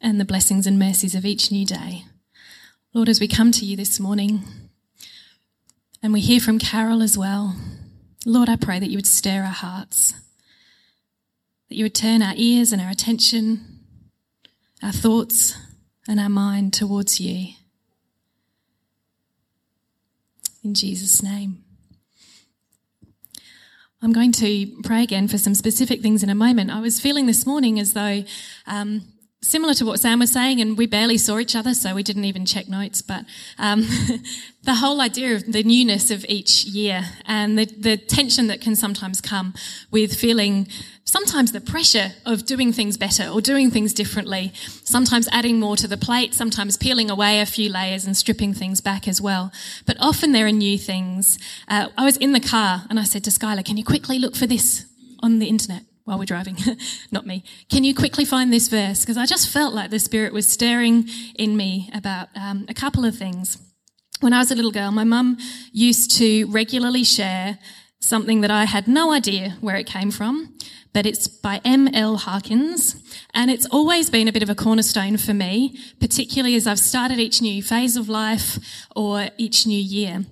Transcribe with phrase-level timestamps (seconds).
[0.00, 2.04] and the blessings and mercies of each new day.
[2.94, 4.42] Lord, as we come to you this morning
[6.02, 7.56] and we hear from Carol as well,
[8.24, 10.12] Lord, I pray that you would stir our hearts,
[11.68, 13.80] that you would turn our ears and our attention,
[14.82, 15.54] our thoughts
[16.06, 17.54] and our mind towards you.
[20.64, 21.64] In Jesus' name.
[24.00, 26.70] I'm going to pray again for some specific things in a moment.
[26.70, 28.22] I was feeling this morning as though,
[28.66, 29.02] um,
[29.40, 32.24] similar to what Sam was saying, and we barely saw each other, so we didn't
[32.24, 33.24] even check notes, but
[33.58, 33.82] um,
[34.62, 38.74] the whole idea of the newness of each year and the, the tension that can
[38.74, 39.54] sometimes come
[39.90, 40.66] with feeling
[41.08, 44.52] sometimes the pressure of doing things better or doing things differently,
[44.84, 48.82] sometimes adding more to the plate, sometimes peeling away a few layers and stripping things
[48.82, 49.50] back as well.
[49.86, 51.38] But often there are new things.
[51.66, 54.36] Uh, I was in the car and I said to Skylar, can you quickly look
[54.36, 54.84] for this
[55.20, 55.84] on the internet?
[56.08, 56.56] While we're driving,
[57.12, 57.44] not me.
[57.68, 59.00] Can you quickly find this verse?
[59.00, 63.04] Because I just felt like the Spirit was stirring in me about um, a couple
[63.04, 63.58] of things.
[64.20, 65.36] When I was a little girl, my mum
[65.70, 67.58] used to regularly share
[68.00, 70.54] something that I had no idea where it came from
[70.94, 72.16] but it's by M.L.
[72.16, 72.96] Haskins.
[73.34, 77.20] And it's always been a bit of a cornerstone for me, particularly as I've started
[77.20, 78.58] each new phase of life
[78.96, 80.24] or each new year.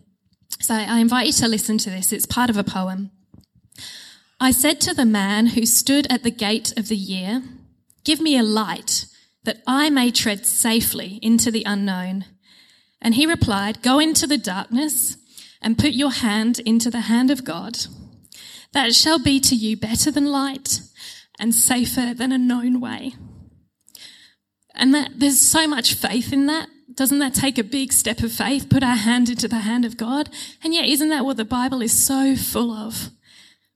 [0.60, 2.12] So I invite you to listen to this.
[2.12, 3.10] It's part of a poem.
[4.38, 7.42] I said to the man who stood at the gate of the year,
[8.04, 9.06] give me a light
[9.44, 12.26] that I may tread safely into the unknown.
[13.00, 15.16] And he replied, go into the darkness
[15.62, 17.78] and put your hand into the hand of God
[18.72, 20.80] that shall be to you better than light
[21.38, 23.14] and safer than a known way.
[24.74, 26.68] And that there's so much faith in that.
[26.92, 28.68] Doesn't that take a big step of faith?
[28.68, 30.28] Put our hand into the hand of God.
[30.62, 33.10] And yet, isn't that what the Bible is so full of?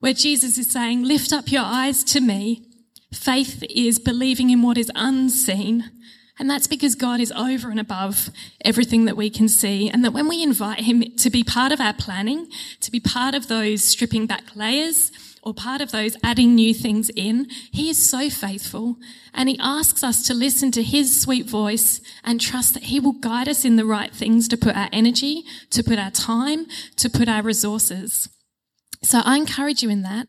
[0.01, 2.67] Where Jesus is saying, lift up your eyes to me.
[3.13, 5.91] Faith is believing in what is unseen.
[6.39, 8.31] And that's because God is over and above
[8.65, 9.91] everything that we can see.
[9.91, 12.49] And that when we invite him to be part of our planning,
[12.81, 15.13] to be part of those stripping back layers,
[15.43, 18.97] or part of those adding new things in, he is so faithful
[19.33, 23.13] and he asks us to listen to his sweet voice and trust that he will
[23.13, 26.67] guide us in the right things to put our energy, to put our time,
[26.97, 28.29] to put our resources.
[29.03, 30.29] So I encourage you in that.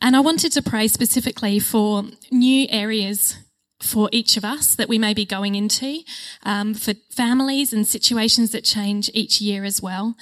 [0.00, 3.38] And I wanted to pray specifically for new areas
[3.80, 6.00] for each of us that we may be going into,
[6.42, 10.16] um, for families and situations that change each year as well.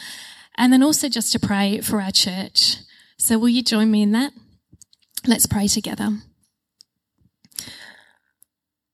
[0.56, 2.76] And then also just to pray for our church.
[3.18, 4.32] So will you join me in that?
[5.26, 6.18] Let's pray together.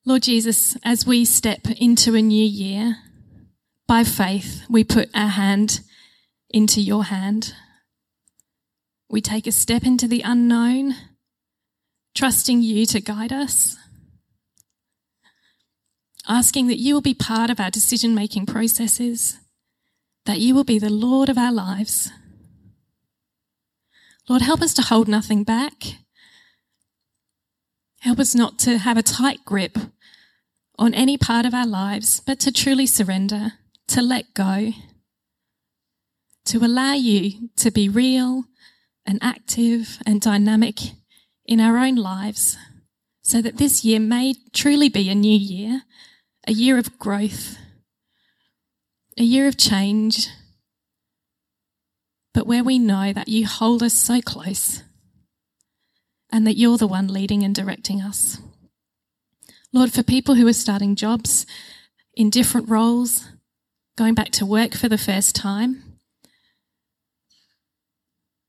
[0.07, 2.97] Lord Jesus, as we step into a new year,
[3.87, 5.81] by faith, we put our hand
[6.49, 7.55] into your hand.
[9.11, 10.95] We take a step into the unknown,
[12.15, 13.77] trusting you to guide us
[16.31, 19.39] asking that you will be part of our decision making processes,
[20.27, 22.11] that you will be the Lord of our lives.
[24.29, 25.75] Lord, help us to hold nothing back.
[28.01, 29.77] Help us not to have a tight grip
[30.79, 33.55] on any part of our lives, but to truly surrender,
[33.89, 34.71] to let go,
[36.45, 38.45] to allow you to be real
[39.11, 40.79] and active and dynamic
[41.45, 42.57] in our own lives
[43.23, 45.83] so that this year may truly be a new year
[46.47, 47.59] a year of growth,
[49.19, 50.29] a year of change,
[52.33, 54.83] but where we know that you hold us so close
[56.33, 58.39] and that you're the one leading and directing us.
[59.73, 61.45] Lord, for people who are starting jobs
[62.15, 63.29] in different roles,
[63.97, 65.90] going back to work for the first time,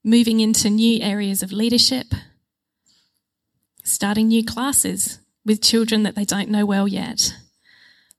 [0.03, 2.07] moving into new areas of leadership,
[3.84, 7.35] starting new classes with children that they don't know well yet.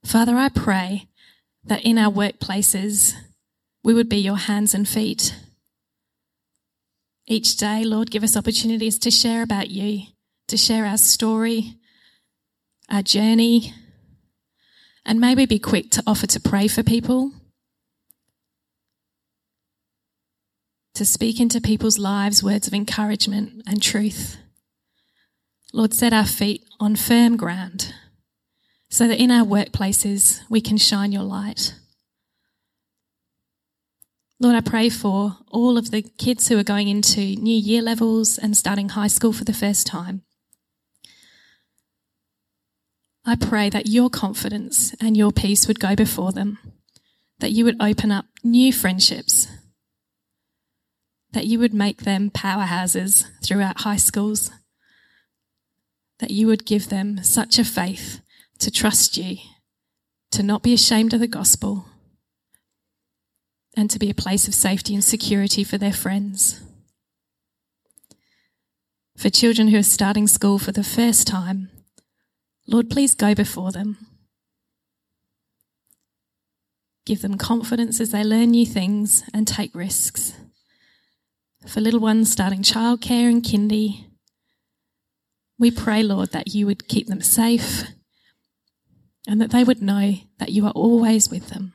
[0.03, 1.07] Father, I pray
[1.63, 3.13] that in our workplaces,
[3.83, 5.35] we would be your hands and feet.
[7.25, 10.07] Each day, Lord, give us opportunities to share about you,
[10.49, 11.75] to share our story,
[12.89, 13.73] our journey,
[15.05, 17.31] and maybe be quick to offer to pray for people,
[20.95, 24.37] to speak into people's lives words of encouragement and truth.
[25.73, 27.93] Lord, set our feet on firm ground
[28.89, 31.73] so that in our workplaces we can shine your light.
[34.39, 38.37] Lord, I pray for all of the kids who are going into new year levels
[38.37, 40.21] and starting high school for the first time.
[43.25, 46.59] I pray that your confidence and your peace would go before them,
[47.39, 49.47] that you would open up new friendships,
[51.33, 54.51] that you would make them powerhouses throughout high schools,
[56.19, 58.21] that you would give them such a faith
[58.59, 59.37] to trust you,
[60.31, 61.85] to not be ashamed of the gospel,
[63.75, 66.61] and to be a place of safety and security for their friends.
[69.17, 71.69] For children who are starting school for the first time,
[72.67, 73.97] Lord, please go before them.
[77.05, 80.33] Give them confidence as they learn new things and take risks.
[81.67, 84.05] For little ones starting childcare and kindy,
[85.57, 87.83] we pray, Lord, that you would keep them safe
[89.27, 91.73] and that they would know that you are always with them,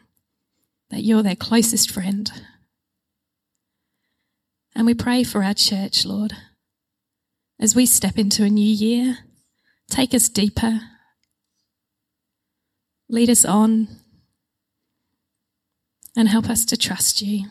[0.91, 2.31] that you're their closest friend.
[4.75, 6.35] And we pray for our church, Lord,
[7.59, 9.19] as we step into a new year,
[9.91, 10.81] take us deeper,
[13.09, 13.89] lead us on,
[16.15, 17.47] and help us to trust you.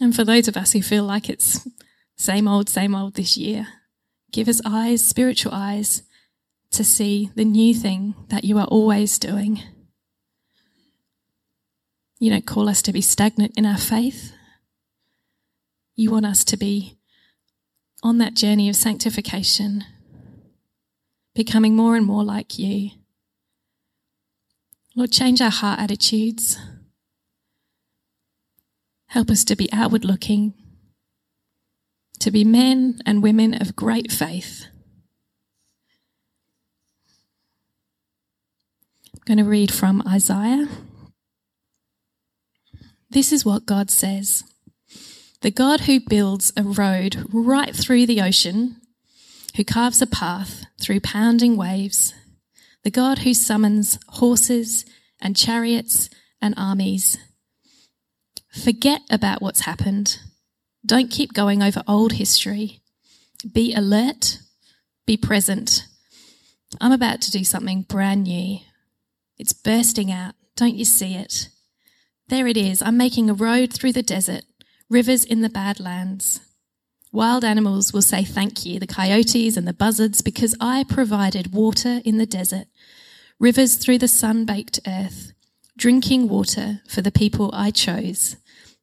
[0.00, 1.66] And for those of us who feel like it's
[2.16, 3.66] same old, same old this year,
[4.32, 6.02] give us eyes, spiritual eyes,
[6.72, 9.62] to see the new thing that you are always doing.
[12.18, 14.32] You don't call us to be stagnant in our faith.
[15.94, 16.98] You want us to be
[18.02, 19.84] on that journey of sanctification,
[21.34, 22.90] becoming more and more like you.
[24.96, 26.58] Lord, change our heart attitudes.
[29.14, 30.54] Help us to be outward looking,
[32.18, 34.66] to be men and women of great faith.
[39.14, 40.66] I'm going to read from Isaiah.
[43.08, 44.42] This is what God says
[45.42, 48.80] The God who builds a road right through the ocean,
[49.54, 52.14] who carves a path through pounding waves,
[52.82, 54.84] the God who summons horses
[55.20, 56.10] and chariots
[56.42, 57.16] and armies
[58.62, 60.20] Forget about what's happened.
[60.86, 62.80] Don't keep going over old history.
[63.50, 64.38] Be alert.
[65.06, 65.86] Be present.
[66.80, 68.60] I'm about to do something brand new.
[69.38, 70.34] It's bursting out.
[70.56, 71.48] Don't you see it?
[72.28, 72.80] There it is.
[72.80, 74.44] I'm making a road through the desert,
[74.88, 76.40] rivers in the badlands.
[77.12, 82.00] Wild animals will say thank you, the coyotes and the buzzards, because I provided water
[82.04, 82.66] in the desert,
[83.38, 85.32] rivers through the sun baked earth,
[85.76, 88.36] drinking water for the people I chose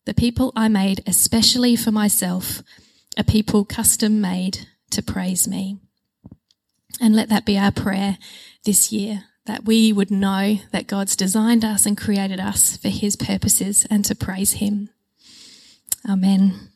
[0.05, 2.63] the people I made especially for myself,
[3.17, 5.77] a people custom made to praise me.
[6.99, 8.17] And let that be our prayer
[8.65, 13.15] this year, that we would know that God's designed us and created us for his
[13.15, 14.89] purposes and to praise him.
[16.07, 16.69] Amen.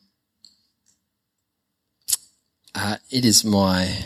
[2.74, 4.04] Uh, it is my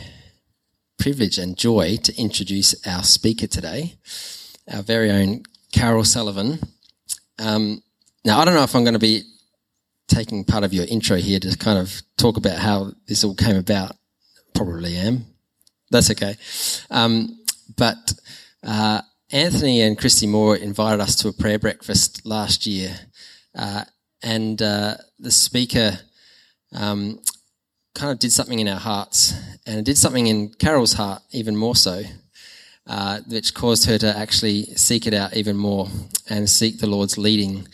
[0.99, 3.95] privilege and joy to introduce our speaker today,
[4.73, 6.61] our very own Carol Sullivan.
[7.39, 7.83] Um,
[8.25, 9.23] now, I don't know if I'm going to be
[10.09, 13.57] taking part of your intro here to kind of talk about how this all came
[13.57, 13.97] about.
[14.55, 15.25] Probably am.
[15.91, 16.37] That's okay.
[16.91, 17.39] Um,
[17.77, 18.13] but
[18.63, 19.01] uh,
[19.33, 22.95] Anthony and Christy Moore invited us to a prayer breakfast last year,
[23.57, 23.85] uh,
[24.23, 25.99] and uh, the speaker
[26.75, 27.21] um,
[27.95, 29.35] kind of did something in our hearts,
[29.67, 32.03] and did something in Carol's heart even more so.
[32.87, 35.87] Uh, which caused her to actually seek it out even more
[36.29, 37.69] and seek the Lord's leading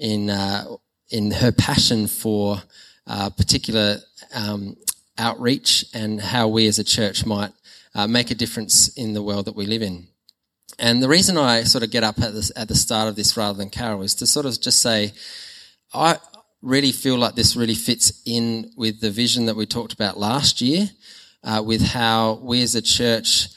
[0.00, 0.64] in uh,
[1.10, 2.62] in her passion for
[3.06, 3.98] uh, particular
[4.34, 4.76] um,
[5.18, 7.52] outreach and how we as a church might
[7.94, 10.06] uh, make a difference in the world that we live in.
[10.78, 13.36] And the reason I sort of get up at, this, at the start of this
[13.36, 15.12] rather than Carol is to sort of just say,
[15.92, 16.18] I
[16.62, 20.60] really feel like this really fits in with the vision that we talked about last
[20.60, 20.88] year,
[21.42, 23.48] uh, with how we as a church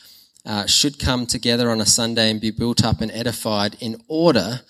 [0.46, 4.62] uh, should come together on a Sunday and be built up and edified in order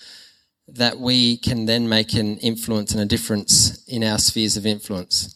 [0.68, 5.34] that we can then make an influence and a difference in our spheres of influence.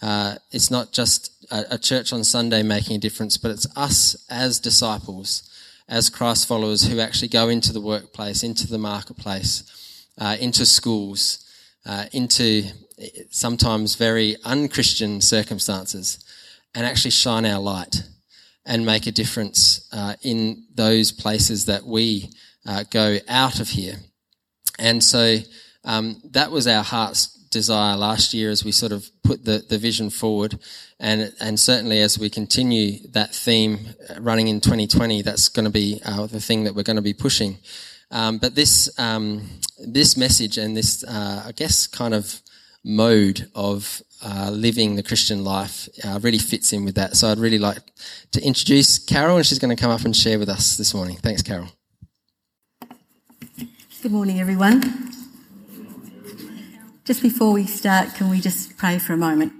[0.00, 4.24] Uh, it's not just a, a, church on Sunday making a difference, but it's us
[4.30, 5.50] as disciples,
[5.88, 11.44] as Christ followers who actually go into the workplace, into the marketplace, uh, into schools,
[11.84, 12.64] uh, into
[13.30, 16.24] sometimes very unchristian circumstances,
[16.74, 18.02] and actually shine our light
[18.64, 22.30] and make a difference uh, in those places that we
[22.66, 23.96] uh, go out of here.
[24.78, 25.38] And so
[25.84, 29.78] um, that was our heart's desire last year as we sort of put the, the
[29.78, 30.58] vision forward.
[31.00, 33.78] And, and certainly as we continue that theme
[34.18, 37.14] running in 2020, that's going to be uh, the thing that we're going to be
[37.14, 37.58] pushing.
[38.10, 42.40] Um, but this, um, this message and this, uh, I guess, kind of
[42.84, 47.16] mode of uh, living the Christian life uh, really fits in with that.
[47.16, 47.78] So I'd really like
[48.32, 51.16] to introduce Carol, and she's going to come up and share with us this morning.
[51.16, 51.77] Thanks, Carol.
[54.00, 55.10] Good morning, everyone.
[57.04, 59.52] Just before we start, can we just pray for a moment?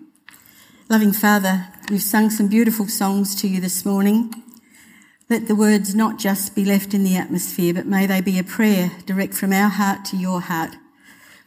[0.89, 4.33] Loving Father, we've sung some beautiful songs to you this morning.
[5.29, 8.45] Let the words not just be left in the atmosphere, but may they be a
[8.45, 10.77] prayer direct from our heart to your heart.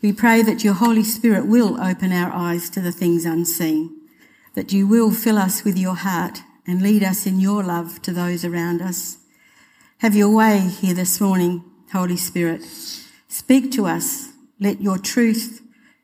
[0.02, 4.02] We pray that your Holy Spirit will open our eyes to the things unseen,
[4.54, 8.12] that you will fill us with your heart and lead us in your love to
[8.12, 9.18] those around us.
[10.00, 12.64] Have your way here this morning, Holy Spirit.
[13.28, 14.30] Speak to us.
[14.60, 15.62] Let your truth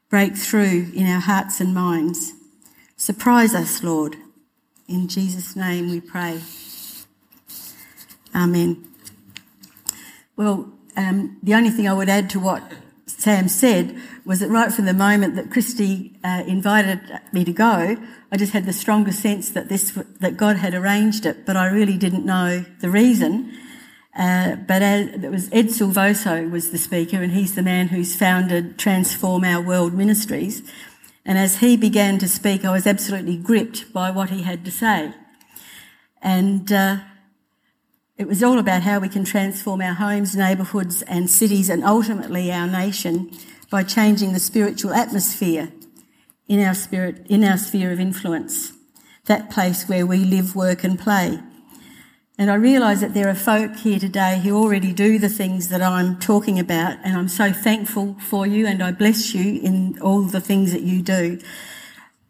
[0.10, 2.34] break through in our hearts and minds.
[2.96, 4.16] Surprise us, Lord.
[4.88, 6.42] In Jesus' name we pray.
[8.34, 8.88] Amen.
[10.36, 12.64] Well, um, the only thing I would add to what
[13.06, 17.00] Sam said was that right from the moment that Christy uh, invited
[17.32, 17.98] me to go,
[18.32, 21.68] I just had the strongest sense that this that God had arranged it, but I
[21.68, 23.54] really didn't know the reason.
[24.18, 28.16] Uh, but as, it was Ed Silvoso was the speaker, and he's the man who's
[28.16, 30.64] founded Transform Our World Ministries.
[31.24, 34.72] And as he began to speak, I was absolutely gripped by what he had to
[34.72, 35.14] say.
[36.20, 36.98] And uh,
[38.18, 42.52] it was all about how we can transform our homes, neighbourhoods, and cities, and ultimately
[42.52, 43.30] our nation
[43.70, 45.72] by changing the spiritual atmosphere
[46.48, 48.72] in our spirit, in our sphere of influence,
[49.26, 51.40] that place where we live, work, and play.
[52.38, 55.82] And I realise that there are folk here today who already do the things that
[55.82, 60.22] I'm talking about, and I'm so thankful for you and I bless you in all
[60.22, 61.40] the things that you do.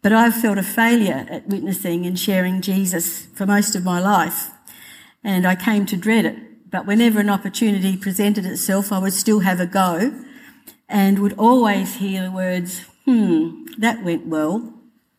[0.00, 4.50] But I've felt a failure at witnessing and sharing Jesus for most of my life
[5.24, 6.70] and I came to dread it.
[6.70, 10.24] But whenever an opportunity presented itself, I would still have a go
[10.88, 14.74] and would always hear the words, hmm, that went well.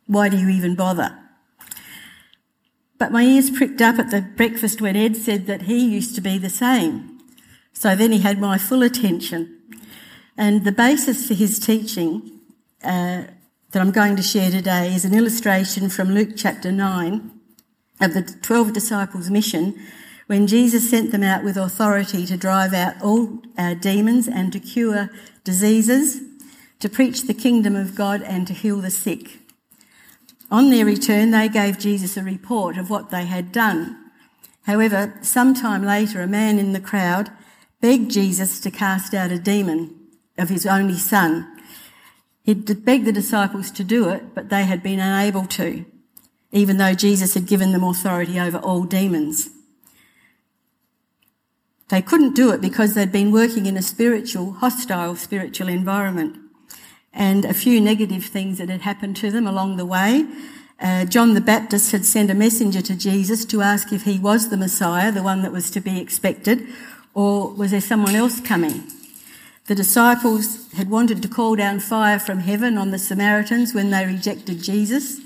[0.06, 1.19] Why do you even bother?
[3.00, 6.22] But my ears pricked up at the breakfast when Ed said that he used to
[6.22, 7.20] be the same.
[7.74, 9.58] So then he had my full attention.
[10.38, 12.40] And the basis for his teaching
[12.84, 13.24] uh,
[13.72, 17.32] that I'm going to share today is an illustration from Luke chapter 9
[18.02, 19.76] of the 12 disciples' mission
[20.28, 24.60] when Jesus sent them out with authority to drive out all uh, demons and to
[24.60, 25.10] cure
[25.44, 26.22] diseases,
[26.80, 29.39] to preach the kingdom of God and to heal the sick.
[30.52, 33.98] On their return, they gave Jesus a report of what they had done.
[34.64, 37.32] However, sometime later, a man in the crowd
[37.82, 39.96] begged Jesus to cast out a demon
[40.38, 41.56] of his only son.
[42.44, 45.86] He begged the disciples to do it, but they had been unable to
[46.52, 49.50] even though Jesus had given them authority over all demons.
[51.90, 56.38] They couldn't do it because they'd been working in a spiritual, hostile spiritual environment.
[57.14, 60.26] And a few negative things that had happened to them along the way.
[60.82, 64.50] Uh, John the Baptist had sent a messenger to Jesus to ask if he was
[64.50, 66.66] the Messiah, the one that was to be expected,
[67.14, 68.84] or was there someone else coming?
[69.66, 74.06] The disciples had wanted to call down fire from heaven on the Samaritans when they
[74.06, 75.20] rejected Jesus.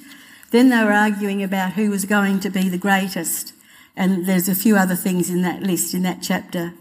[0.51, 3.53] Then they were arguing about who was going to be the greatest.
[3.95, 6.73] And there's a few other things in that list, in that chapter.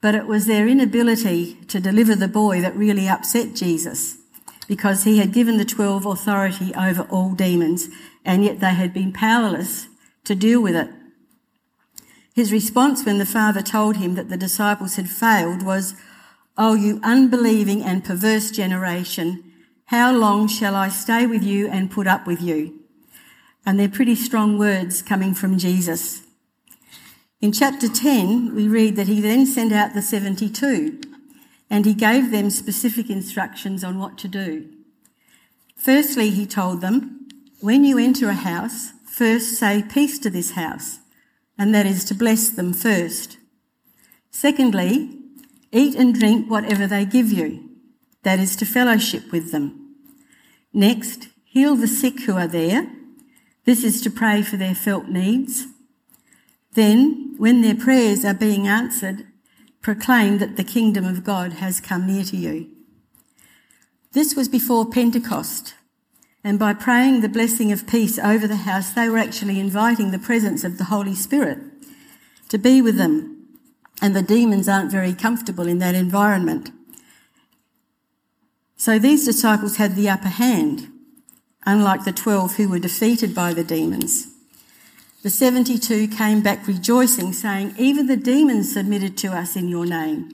[0.00, 4.18] But it was their inability to deliver the boy that really upset Jesus
[4.66, 7.88] because he had given the 12 authority over all demons
[8.24, 9.88] and yet they had been powerless
[10.24, 10.90] to deal with it.
[12.34, 15.94] His response when the father told him that the disciples had failed was,
[16.58, 19.52] Oh, you unbelieving and perverse generation,
[19.86, 22.80] how long shall I stay with you and put up with you?
[23.64, 26.22] And they're pretty strong words coming from Jesus.
[27.40, 31.00] In chapter 10, we read that he then sent out the 72
[31.68, 34.68] and he gave them specific instructions on what to do.
[35.76, 37.28] Firstly, he told them,
[37.60, 40.98] when you enter a house, first say peace to this house,
[41.58, 43.38] and that is to bless them first.
[44.30, 45.18] Secondly,
[45.72, 47.70] eat and drink whatever they give you,
[48.22, 49.94] that is to fellowship with them.
[50.72, 52.90] Next, heal the sick who are there
[53.66, 55.66] this is to pray for their felt needs.
[56.74, 59.26] Then, when their prayers are being answered,
[59.86, 62.68] proclaim that the kingdom of God has come near to you.
[64.10, 65.74] This was before Pentecost,
[66.42, 70.18] and by praying the blessing of peace over the house, they were actually inviting the
[70.18, 71.58] presence of the Holy Spirit
[72.48, 73.46] to be with them.
[74.02, 76.72] And the demons aren't very comfortable in that environment.
[78.76, 80.90] So these disciples had the upper hand
[81.64, 84.35] unlike the 12 who were defeated by the demons.
[85.26, 90.30] The 72 came back rejoicing, saying, Even the demons submitted to us in your name.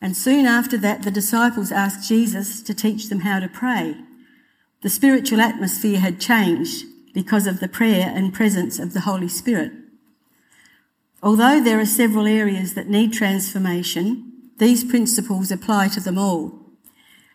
[0.00, 3.96] And soon after that, the disciples asked Jesus to teach them how to pray.
[4.82, 9.72] The spiritual atmosphere had changed because of the prayer and presence of the Holy Spirit.
[11.20, 16.60] Although there are several areas that need transformation, these principles apply to them all.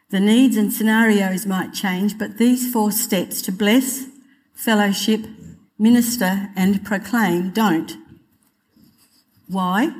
[0.09, 4.05] The needs and scenarios might change, but these four steps to bless,
[4.53, 5.25] fellowship,
[5.77, 7.97] minister, and proclaim don't.
[9.47, 9.91] Why?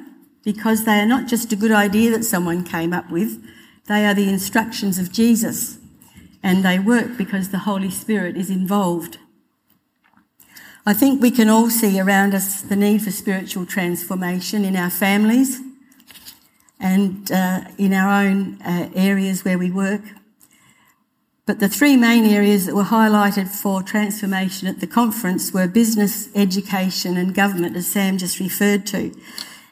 [0.44, 3.44] Because they are not just a good idea that someone came up with,
[3.88, 5.78] they are the instructions of Jesus,
[6.44, 9.18] and they work because the Holy Spirit is involved.
[10.86, 14.90] I think we can all see around us the need for spiritual transformation in our
[14.90, 15.60] families
[16.80, 20.02] and uh, in our own uh, areas where we work.
[21.48, 26.28] But the three main areas that were highlighted for transformation at the conference were business,
[26.36, 29.16] education and government, as Sam just referred to.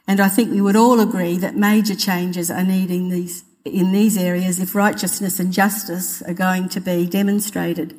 [0.08, 4.16] And I think we would all agree that major changes are needing these, in these
[4.16, 7.94] areas if righteousness and justice are going to be demonstrated.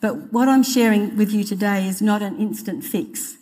[0.00, 3.36] But what I'm sharing with you today is not an instant fix,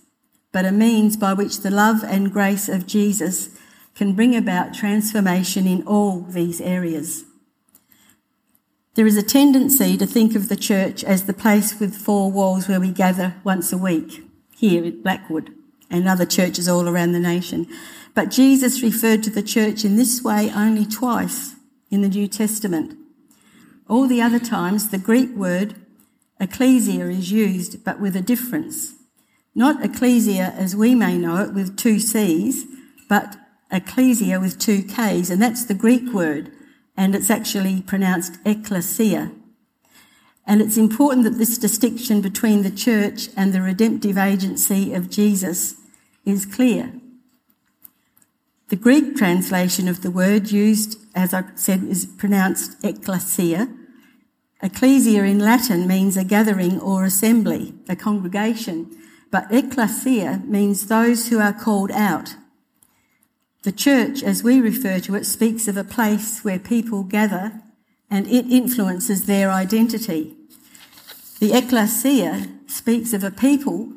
[0.50, 3.50] but a means by which the love and grace of Jesus
[3.94, 7.24] can bring about transformation in all these areas.
[8.94, 12.68] There is a tendency to think of the church as the place with four walls
[12.68, 14.22] where we gather once a week,
[14.54, 15.52] here at Blackwood
[15.90, 17.66] and other churches all around the nation.
[18.14, 21.56] But Jesus referred to the church in this way only twice
[21.90, 22.96] in the New Testament.
[23.88, 25.74] All the other times, the Greek word
[26.38, 28.94] ecclesia is used, but with a difference.
[29.56, 32.64] Not ekklesia as we may know it with two C's,
[33.08, 33.36] but
[33.72, 36.52] ecclesia with two K's, and that's the Greek word
[36.96, 39.32] and it's actually pronounced ecclesia.
[40.46, 45.76] And it's important that this distinction between the church and the redemptive agency of Jesus
[46.24, 46.92] is clear.
[48.68, 53.68] The Greek translation of the word used, as I said, is pronounced ecclesia.
[54.62, 58.90] Ecclesia in Latin means a gathering or assembly, a congregation,
[59.30, 62.36] but ekklesia means those who are called out.
[63.64, 67.62] The church, as we refer to it, speaks of a place where people gather
[68.10, 70.36] and it influences their identity.
[71.40, 73.90] The ecclesia speaks of a people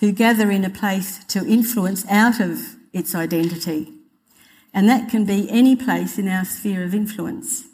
[0.00, 3.92] who gather in a place to influence out of its identity.
[4.72, 7.64] And that can be any place in our sphere of influence.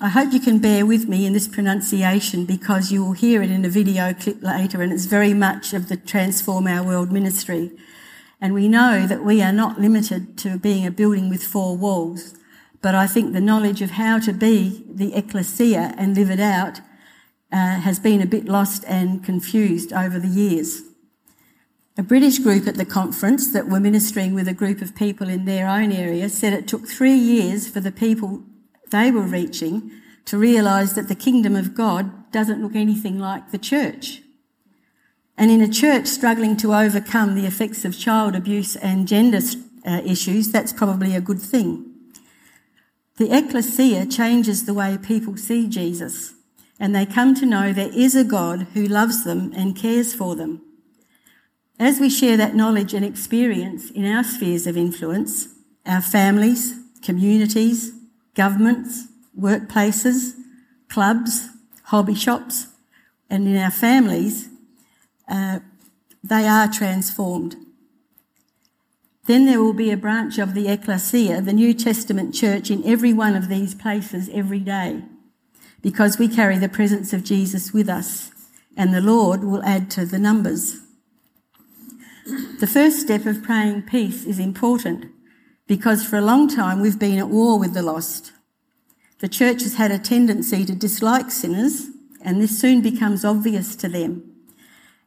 [0.00, 3.50] I hope you can bear with me in this pronunciation because you will hear it
[3.50, 7.72] in a video clip later and it's very much of the Transform Our World ministry
[8.44, 12.34] and we know that we are not limited to being a building with four walls.
[12.82, 16.82] But I think the knowledge of how to be the ecclesia and live it out
[17.50, 20.82] uh, has been a bit lost and confused over the years.
[21.96, 25.46] A British group at the conference that were ministering with a group of people in
[25.46, 28.42] their own area said it took three years for the people
[28.90, 29.90] they were reaching
[30.26, 34.20] to realise that the kingdom of God doesn't look anything like the church.
[35.36, 39.40] And in a church struggling to overcome the effects of child abuse and gender
[39.84, 41.90] uh, issues, that's probably a good thing.
[43.16, 46.34] The ecclesia changes the way people see Jesus,
[46.80, 50.34] and they come to know there is a God who loves them and cares for
[50.34, 50.62] them.
[51.78, 55.48] As we share that knowledge and experience in our spheres of influence,
[55.84, 57.92] our families, communities,
[58.34, 60.34] governments, workplaces,
[60.88, 61.48] clubs,
[61.84, 62.68] hobby shops,
[63.28, 64.48] and in our families,
[65.28, 65.60] uh,
[66.22, 67.56] they are transformed.
[69.26, 73.12] Then there will be a branch of the ecclesia, the New Testament church, in every
[73.12, 75.02] one of these places every day,
[75.80, 78.30] because we carry the presence of Jesus with us,
[78.76, 80.80] and the Lord will add to the numbers.
[82.60, 85.06] The first step of praying peace is important
[85.66, 88.32] because for a long time we've been at war with the lost.
[89.20, 91.86] The church has had a tendency to dislike sinners,
[92.22, 94.33] and this soon becomes obvious to them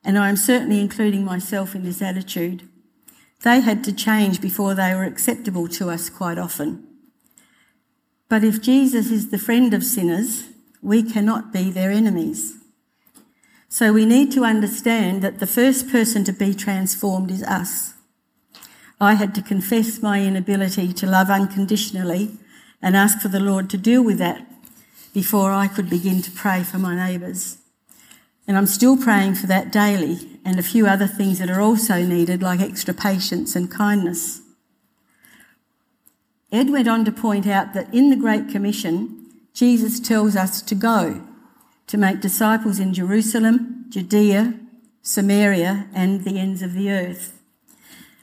[0.03, 2.67] and I am certainly including myself in this attitude.
[3.43, 6.88] They had to change before they were acceptable to us quite often.
[8.29, 10.49] But if Jesus is the friend of sinners,
[10.81, 12.55] we cannot be their enemies.
[13.69, 17.93] So we need to understand that the first person to be transformed is us.
[18.99, 22.31] I had to confess my inability to love unconditionally
[22.81, 24.45] and ask for the Lord to deal with that
[25.13, 27.60] before I could begin to pray for my neighbours.
[28.47, 32.01] And I'm still praying for that daily and a few other things that are also
[32.01, 34.41] needed, like extra patience and kindness.
[36.49, 40.75] Ed went on to point out that in the Great Commission, Jesus tells us to
[40.75, 41.27] go,
[41.88, 44.57] to make disciples in Jerusalem, Judea,
[45.01, 47.41] Samaria, and the ends of the earth.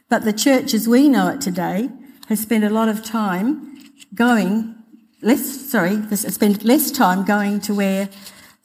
[0.08, 1.90] But the church as we know it today
[2.28, 3.76] has spent a lot of time
[4.14, 4.74] going,
[5.20, 8.08] less, sorry, spent less time going to where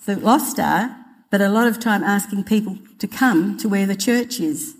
[0.05, 0.98] the lost are
[1.29, 4.75] but a lot of time asking people to come to where the church is.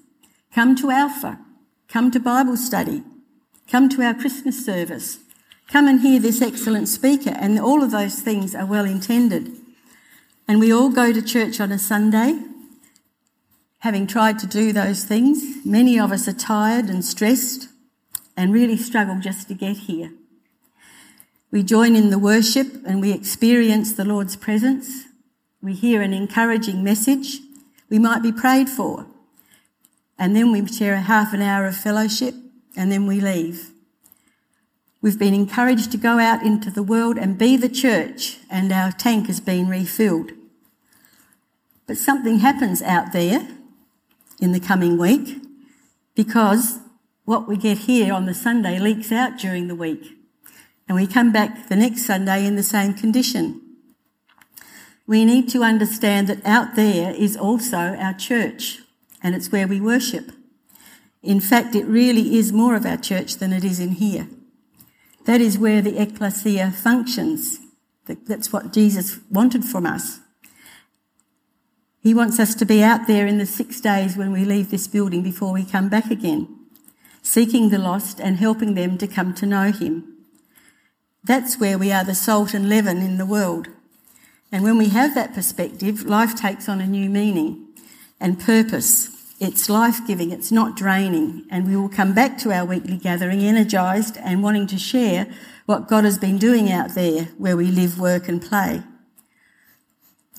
[0.53, 1.39] Come to Alpha.
[1.87, 3.03] Come to Bible study.
[3.69, 5.19] Come to our Christmas service.
[5.67, 7.31] Come and hear this excellent speaker.
[7.31, 9.51] And all of those things are well intended.
[10.47, 12.39] And we all go to church on a Sunday.
[13.79, 17.69] Having tried to do those things, many of us are tired and stressed
[18.35, 20.11] and really struggle just to get here.
[21.51, 25.05] We join in the worship and we experience the Lord's presence.
[25.61, 27.39] We hear an encouraging message.
[27.89, 29.07] We might be prayed for.
[30.17, 32.35] And then we share a half an hour of fellowship
[32.75, 33.71] and then we leave.
[35.01, 38.91] We've been encouraged to go out into the world and be the church and our
[38.91, 40.31] tank has been refilled.
[41.87, 43.47] But something happens out there
[44.39, 45.41] in the coming week
[46.15, 46.79] because
[47.25, 50.17] what we get here on the Sunday leaks out during the week.
[50.87, 53.68] And we come back the next Sunday in the same condition.
[55.09, 58.81] We need to understand that out there is also our church
[59.23, 60.31] and it's where we worship.
[61.23, 64.27] In fact, it really is more of our church than it is in here.
[65.25, 67.57] That is where the ecclesia functions.
[68.05, 70.19] That's what Jesus wanted from us.
[72.03, 74.85] He wants us to be out there in the six days when we leave this
[74.85, 76.55] building before we come back again
[77.23, 80.17] seeking the lost and helping them to come to know Him.
[81.23, 83.69] That's where we are the salt and leaven in the world.
[84.51, 87.67] And when we have that perspective, life takes on a new meaning
[88.19, 89.15] and purpose.
[89.39, 93.41] It's life giving, it's not draining, and we will come back to our weekly gathering
[93.41, 95.27] energised and wanting to share
[95.65, 98.83] what God has been doing out there where we live, work, and play.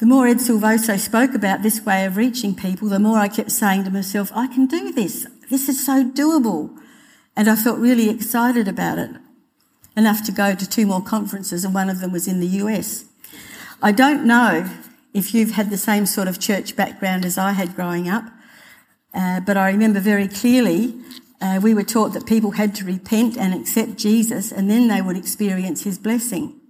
[0.01, 3.53] The more Ed Silvoso spoke about this way of reaching people, the more I kept
[3.53, 5.27] saying to myself, I can do this.
[5.51, 6.77] This is so doable.
[7.37, 9.11] And I felt really excited about it.
[9.97, 13.10] Enough to go to two more conferences, and one of them was in the US.
[13.83, 14.69] I don't know
[15.15, 18.25] if you've had the same sort of church background as I had growing up,
[19.15, 20.95] uh, but I remember very clearly
[21.41, 25.01] uh, we were taught that people had to repent and accept Jesus, and then they
[25.01, 26.61] would experience his blessing.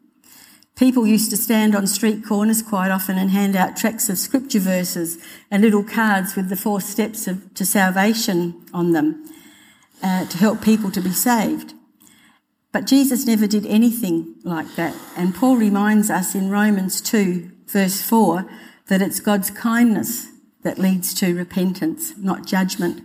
[0.77, 4.61] People used to stand on street corners quite often and hand out tracts of scripture
[4.61, 5.18] verses
[5.51, 9.25] and little cards with the four steps of, to salvation on them
[10.01, 11.75] uh, to help people to be saved.
[12.72, 14.94] But Jesus never did anything like that.
[15.16, 18.48] And Paul reminds us in Romans 2, verse 4,
[18.87, 20.28] that it's God's kindness
[20.62, 23.02] that leads to repentance, not judgment.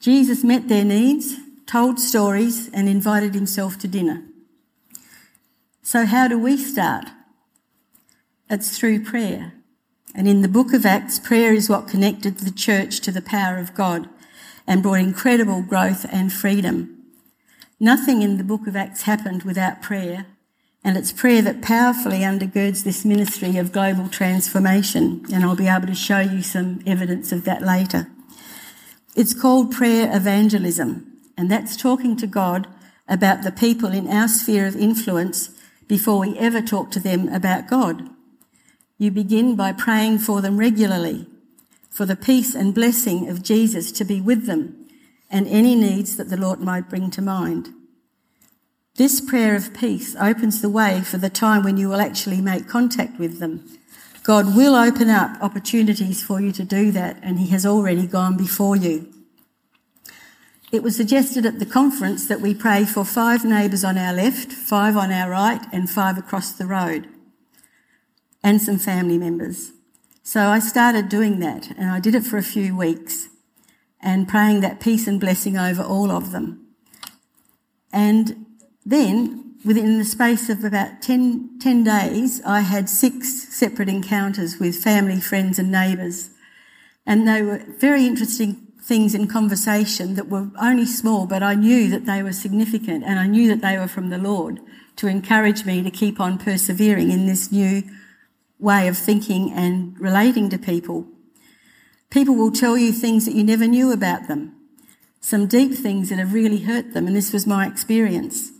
[0.00, 1.36] Jesus met their needs,
[1.66, 4.24] told stories, and invited himself to dinner.
[5.82, 7.06] So, how do we start?
[8.48, 9.52] It's through prayer.
[10.14, 13.58] And in the book of Acts, prayer is what connected the church to the power
[13.58, 14.08] of God
[14.66, 16.99] and brought incredible growth and freedom.
[17.82, 20.26] Nothing in the book of Acts happened without prayer,
[20.84, 25.86] and it's prayer that powerfully undergirds this ministry of global transformation, and I'll be able
[25.86, 28.10] to show you some evidence of that later.
[29.16, 32.66] It's called prayer evangelism, and that's talking to God
[33.08, 35.48] about the people in our sphere of influence
[35.88, 38.10] before we ever talk to them about God.
[38.98, 41.26] You begin by praying for them regularly,
[41.88, 44.79] for the peace and blessing of Jesus to be with them
[45.30, 47.70] and any needs that the Lord might bring to mind.
[48.96, 52.68] This prayer of peace opens the way for the time when you will actually make
[52.68, 53.64] contact with them.
[54.22, 58.36] God will open up opportunities for you to do that, and He has already gone
[58.36, 59.08] before you.
[60.70, 64.52] It was suggested at the conference that we pray for five neighbours on our left,
[64.52, 67.08] five on our right, and five across the road,
[68.42, 69.72] and some family members.
[70.22, 73.29] So I started doing that, and I did it for a few weeks,
[74.02, 76.66] and praying that peace and blessing over all of them.
[77.92, 78.46] And
[78.84, 84.82] then, within the space of about 10, 10 days, I had six separate encounters with
[84.82, 86.30] family, friends, and neighbours.
[87.06, 91.88] And they were very interesting things in conversation that were only small, but I knew
[91.90, 94.60] that they were significant and I knew that they were from the Lord
[94.96, 97.82] to encourage me to keep on persevering in this new
[98.58, 101.06] way of thinking and relating to people.
[102.10, 104.54] People will tell you things that you never knew about them,
[105.20, 108.50] some deep things that have really hurt them, and this was my experience.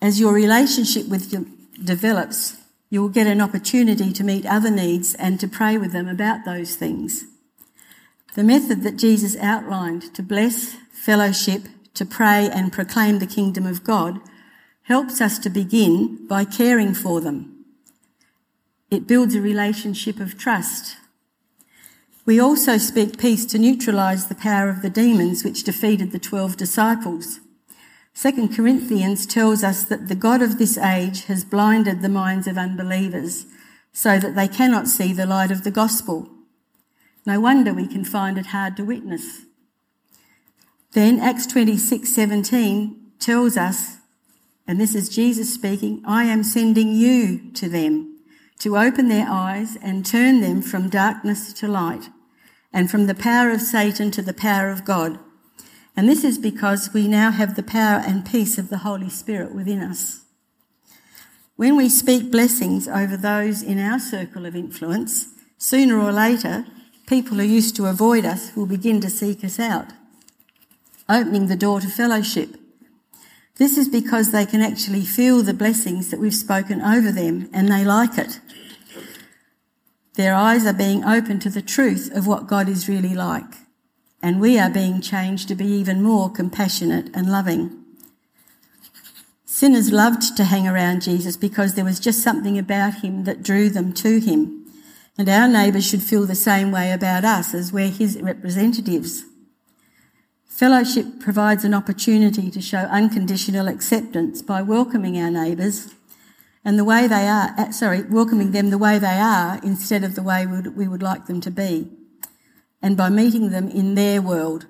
[0.00, 2.56] As your relationship with them develops,
[2.90, 6.44] you will get an opportunity to meet other needs and to pray with them about
[6.44, 7.24] those things.
[8.34, 11.62] The method that Jesus outlined to bless, fellowship,
[11.94, 14.18] to pray and proclaim the kingdom of God
[14.84, 17.64] helps us to begin by caring for them.
[18.90, 20.96] It builds a relationship of trust.
[22.24, 26.56] We also speak peace to neutralise the power of the demons which defeated the twelve
[26.56, 27.40] disciples.
[28.14, 32.58] Second Corinthians tells us that the God of this age has blinded the minds of
[32.58, 33.46] unbelievers
[33.92, 36.28] so that they cannot see the light of the gospel
[37.24, 39.42] no wonder we can find it hard to witness.
[40.92, 43.98] Then Acts 26:17 tells us,
[44.66, 48.11] and this is Jesus speaking, I am sending you to them
[48.62, 52.10] to open their eyes and turn them from darkness to light
[52.72, 55.18] and from the power of Satan to the power of God.
[55.96, 59.52] And this is because we now have the power and peace of the Holy Spirit
[59.52, 60.20] within us.
[61.56, 65.26] When we speak blessings over those in our circle of influence,
[65.58, 66.64] sooner or later,
[67.08, 69.88] people who used to avoid us will begin to seek us out,
[71.08, 72.61] opening the door to fellowship.
[73.62, 77.70] This is because they can actually feel the blessings that we've spoken over them and
[77.70, 78.40] they like it.
[80.14, 83.54] Their eyes are being opened to the truth of what God is really like.
[84.20, 87.84] And we are being changed to be even more compassionate and loving.
[89.44, 93.70] Sinners loved to hang around Jesus because there was just something about him that drew
[93.70, 94.66] them to him.
[95.16, 99.22] And our neighbours should feel the same way about us as we're his representatives.
[100.62, 105.92] Fellowship provides an opportunity to show unconditional acceptance by welcoming our neighbours
[106.64, 110.14] and the way they are, uh, sorry, welcoming them the way they are instead of
[110.14, 111.88] the way we would like them to be,
[112.80, 114.66] and by meeting them in their world.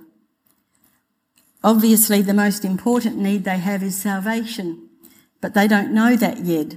[1.62, 4.88] Obviously, the most important need they have is salvation,
[5.42, 6.76] but they don't know that yet.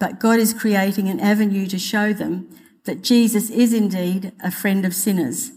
[0.00, 2.48] But God is creating an avenue to show them
[2.86, 5.52] that Jesus is indeed a friend of sinners,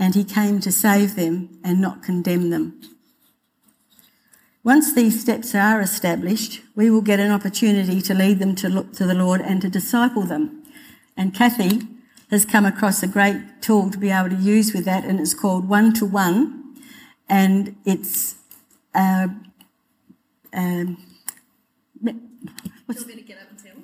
[0.00, 2.80] and he came to save them and not condemn them.
[4.64, 8.94] Once these steps are established, we will get an opportunity to lead them to look
[8.94, 10.62] to the Lord and to disciple them.
[11.18, 11.82] And Kathy
[12.30, 15.34] has come across a great tool to be able to use with that, and it's
[15.34, 16.76] called One to One,
[17.28, 18.36] and it's
[18.94, 19.28] uh,
[20.54, 20.96] um,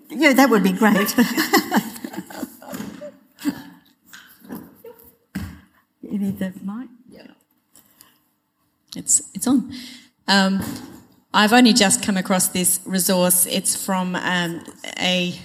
[0.09, 1.15] yeah, that would be great.
[6.11, 6.89] you need the mic.
[7.11, 7.27] Yeah,
[8.95, 9.73] it's it's on.
[10.29, 10.63] Um,
[11.33, 13.47] I've only just come across this resource.
[13.47, 14.65] It's from um,
[14.99, 15.39] a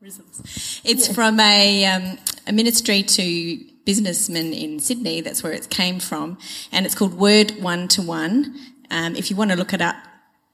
[0.00, 0.80] resource.
[0.84, 1.14] It's yes.
[1.14, 5.22] from a, um, a ministry to businessmen in Sydney.
[5.22, 6.38] That's where it came from,
[6.70, 8.54] and it's called Word One to One.
[8.90, 9.96] Um, if you want to look it up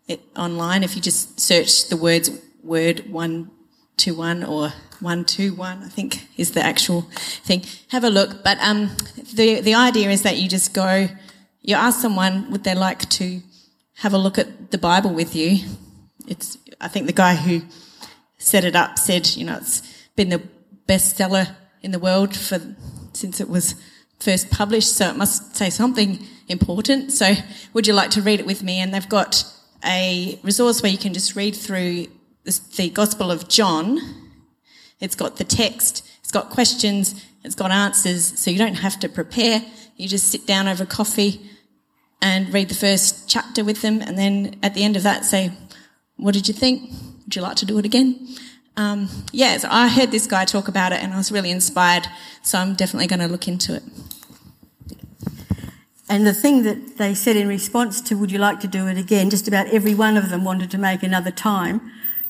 [0.06, 2.30] it, online, if you just search the words
[2.62, 3.50] Word One
[3.98, 7.02] to One or One to One, I think is the actual
[7.44, 7.64] thing.
[7.88, 8.42] Have a look.
[8.42, 8.90] But um,
[9.34, 11.08] the the idea is that you just go,
[11.60, 13.40] you ask someone would they like to
[13.98, 15.58] have a look at the Bible with you.
[16.26, 17.62] It's, I think the guy who
[18.38, 19.82] set it up said, you know, it's
[20.14, 20.42] been the
[20.86, 22.60] bestseller in the world for,
[23.12, 23.74] since it was
[24.20, 27.12] first published, so it must say something important.
[27.12, 27.34] So
[27.72, 28.78] would you like to read it with me?
[28.80, 29.44] And they've got
[29.84, 32.06] a resource where you can just read through
[32.76, 33.98] the Gospel of John.
[35.00, 39.08] It's got the text, it's got questions, it's got answers, so you don't have to
[39.08, 39.62] prepare.
[39.96, 41.40] You just sit down over coffee
[42.20, 45.52] and read the first chapter with them, and then at the end of that say,
[46.16, 46.90] "What did you think?
[47.24, 48.28] Would you like to do it again?"
[48.76, 52.06] Um, yeah, so I heard this guy talk about it, and I was really inspired.
[52.42, 53.82] So I'm definitely going to look into it.
[56.08, 58.98] And the thing that they said in response to "Would you like to do it
[58.98, 61.80] again?" just about every one of them wanted to make another time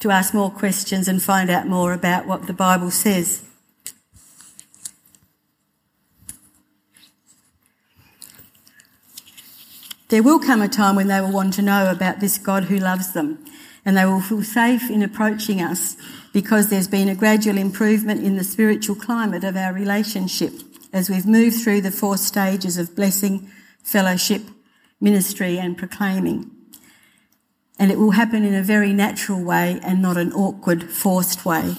[0.00, 3.44] to ask more questions and find out more about what the Bible says.
[10.08, 12.78] There will come a time when they will want to know about this God who
[12.78, 13.44] loves them,
[13.84, 15.96] and they will feel safe in approaching us
[16.32, 20.52] because there's been a gradual improvement in the spiritual climate of our relationship
[20.92, 23.50] as we've moved through the four stages of blessing,
[23.82, 24.42] fellowship,
[25.00, 26.57] ministry, and proclaiming.
[27.78, 31.76] And it will happen in a very natural way and not an awkward, forced way.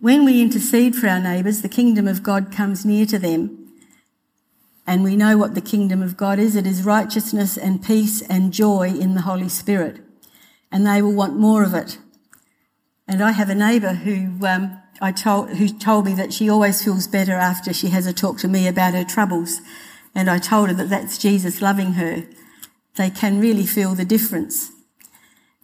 [0.00, 3.64] When we intercede for our neighbours, the kingdom of God comes near to them
[4.86, 6.56] and we know what the kingdom of God is.
[6.56, 10.00] It is righteousness and peace and joy in the Holy Spirit.
[10.70, 11.98] And they will want more of it.
[13.08, 16.82] And I have a neighbour who, um, I told, who told me that she always
[16.84, 19.60] feels better after she has a talk to me about her troubles.
[20.14, 22.24] And I told her that that's Jesus loving her.
[22.96, 24.70] They can really feel the difference.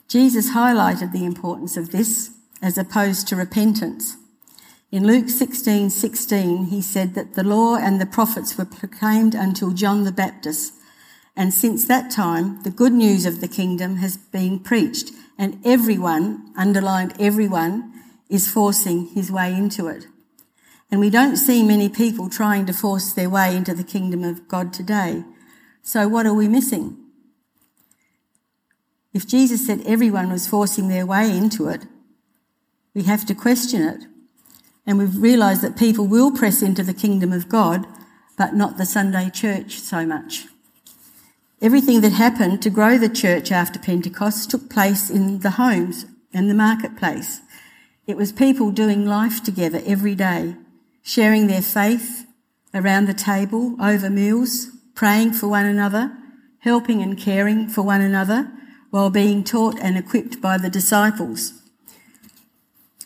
[0.09, 4.17] Jesus highlighted the importance of this as opposed to repentance.
[4.91, 9.71] In Luke 16, 16, he said that the law and the prophets were proclaimed until
[9.71, 10.75] John the Baptist.
[11.37, 16.53] And since that time, the good news of the kingdom has been preached and everyone,
[16.57, 17.93] underlined everyone,
[18.29, 20.07] is forcing his way into it.
[20.91, 24.49] And we don't see many people trying to force their way into the kingdom of
[24.49, 25.23] God today.
[25.83, 27.00] So what are we missing?
[29.13, 31.87] If Jesus said everyone was forcing their way into it,
[32.95, 34.05] we have to question it
[34.87, 37.87] and we've realised that people will press into the kingdom of God,
[38.37, 40.47] but not the Sunday church so much.
[41.63, 46.49] Everything that happened to grow the church after Pentecost took place in the homes and
[46.49, 47.41] the marketplace.
[48.07, 50.57] It was people doing life together every day,
[51.03, 52.27] sharing their faith
[52.73, 56.17] around the table, over meals, praying for one another,
[56.61, 58.51] helping and caring for one another,
[58.91, 61.55] while being taught and equipped by the disciples.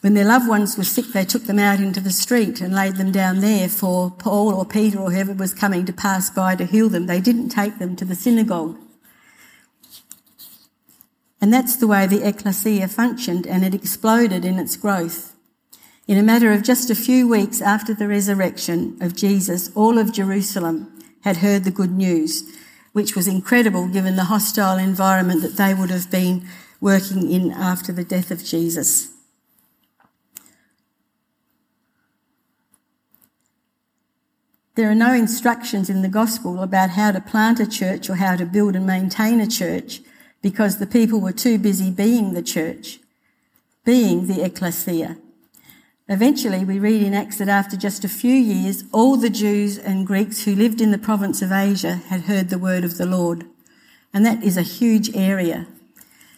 [0.00, 2.96] When their loved ones were sick, they took them out into the street and laid
[2.96, 6.66] them down there for Paul or Peter or whoever was coming to pass by to
[6.66, 7.06] heal them.
[7.06, 8.78] They didn't take them to the synagogue.
[11.40, 15.34] And that's the way the ekklesia functioned and it exploded in its growth.
[16.06, 20.12] In a matter of just a few weeks after the resurrection of Jesus, all of
[20.12, 20.92] Jerusalem
[21.22, 22.42] had heard the good news,
[22.94, 26.46] which was incredible given the hostile environment that they would have been
[26.80, 29.12] working in after the death of Jesus.
[34.76, 38.36] There are no instructions in the gospel about how to plant a church or how
[38.36, 40.00] to build and maintain a church
[40.40, 43.00] because the people were too busy being the church,
[43.84, 45.18] being the ekklesia.
[46.06, 50.06] Eventually, we read in Acts that after just a few years, all the Jews and
[50.06, 53.46] Greeks who lived in the province of Asia had heard the word of the Lord.
[54.12, 55.66] And that is a huge area.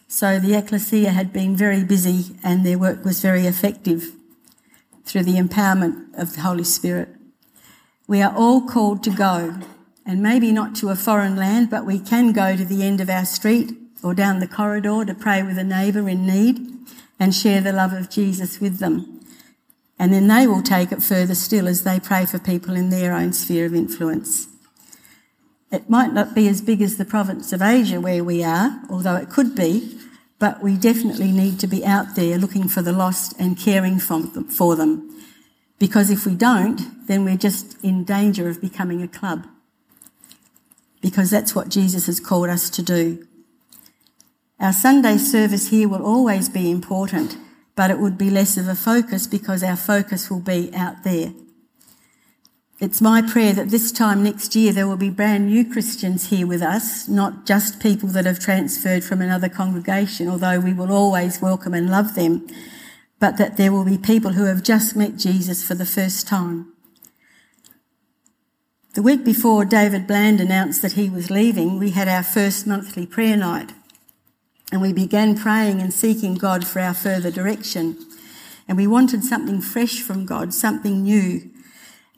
[0.06, 4.12] So the ekklesia had been very busy and their work was very effective
[5.04, 7.08] through the empowerment of the Holy Spirit.
[8.06, 9.58] We are all called to go,
[10.06, 13.10] and maybe not to a foreign land, but we can go to the end of
[13.10, 16.60] our street or down the corridor to pray with a neighbour in need
[17.18, 19.15] and share the love of Jesus with them.
[19.98, 23.14] And then they will take it further still as they pray for people in their
[23.14, 24.48] own sphere of influence.
[25.72, 29.16] It might not be as big as the province of Asia where we are, although
[29.16, 29.98] it could be,
[30.38, 34.76] but we definitely need to be out there looking for the lost and caring for
[34.76, 35.24] them.
[35.78, 39.46] Because if we don't, then we're just in danger of becoming a club.
[41.00, 43.26] Because that's what Jesus has called us to do.
[44.60, 47.36] Our Sunday service here will always be important,
[47.76, 51.32] but it would be less of a focus because our focus will be out there.
[52.80, 56.46] It's my prayer that this time next year there will be brand new Christians here
[56.46, 61.40] with us, not just people that have transferred from another congregation, although we will always
[61.40, 62.46] welcome and love them
[63.18, 66.72] but that there will be people who have just met Jesus for the first time.
[68.94, 73.06] The week before David Bland announced that he was leaving, we had our first monthly
[73.06, 73.72] prayer night.
[74.72, 77.96] And we began praying and seeking God for our further direction.
[78.68, 81.50] And we wanted something fresh from God, something new.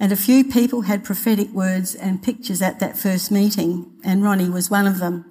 [0.00, 4.48] And a few people had prophetic words and pictures at that first meeting, and Ronnie
[4.48, 5.24] was one of them.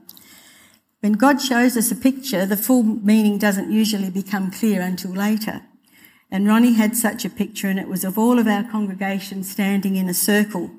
[1.00, 5.62] When God shows us a picture, the full meaning doesn't usually become clear until later.
[6.30, 9.96] And Ronnie had such a picture, and it was of all of our congregation standing
[9.96, 10.70] in a circle.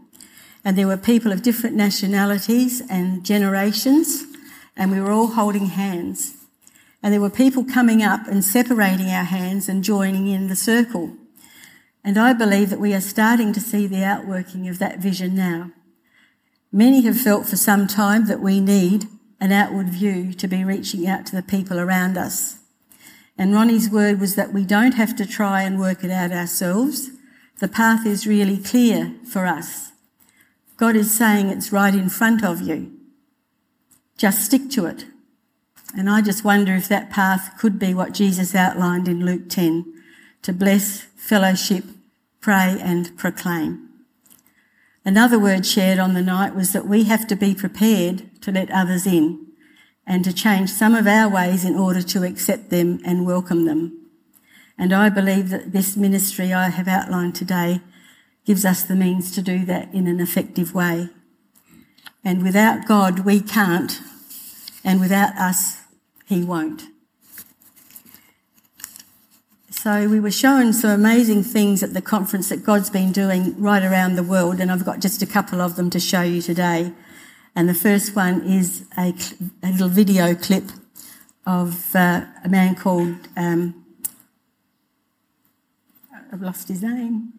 [0.64, 4.24] And there were people of different nationalities and generations,
[4.78, 6.36] and we were all holding hands.
[7.02, 11.16] And there were people coming up and separating our hands and joining in the circle.
[12.04, 15.72] And I believe that we are starting to see the outworking of that vision now.
[16.72, 19.06] Many have felt for some time that we need
[19.40, 22.58] an outward view to be reaching out to the people around us.
[23.36, 27.10] And Ronnie's word was that we don't have to try and work it out ourselves.
[27.58, 29.92] The path is really clear for us.
[30.76, 32.97] God is saying it's right in front of you.
[34.18, 35.07] Just stick to it.
[35.96, 39.87] And I just wonder if that path could be what Jesus outlined in Luke 10
[40.42, 41.85] to bless, fellowship,
[42.40, 43.88] pray and proclaim.
[45.04, 48.70] Another word shared on the night was that we have to be prepared to let
[48.70, 49.46] others in
[50.07, 54.07] and to change some of our ways in order to accept them and welcome them.
[54.76, 57.81] And I believe that this ministry I have outlined today
[58.44, 61.09] gives us the means to do that in an effective way.
[62.24, 64.00] And without God, we can't,
[64.85, 65.83] and without us,
[66.26, 66.83] He won't.
[69.70, 73.85] So we were shown some amazing things at the conference that God's been doing right
[73.85, 76.92] around the world, and I've got just a couple of them to show you today.
[77.54, 79.14] And the first one is a,
[79.62, 80.64] a little video clip
[81.46, 83.84] of uh, a man called, um,
[86.32, 87.32] I've lost his name,